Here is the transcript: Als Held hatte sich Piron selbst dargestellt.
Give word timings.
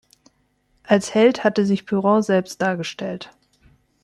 Als 0.81 1.13
Held 1.13 1.43
hatte 1.43 1.63
sich 1.63 1.85
Piron 1.85 2.23
selbst 2.23 2.59
dargestellt. 2.59 3.29